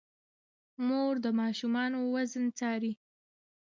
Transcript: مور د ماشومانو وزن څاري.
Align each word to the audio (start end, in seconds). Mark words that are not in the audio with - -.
مور 0.87 1.13
د 1.25 1.27
ماشومانو 1.39 1.99
وزن 2.13 2.45
څاري. 2.59 2.93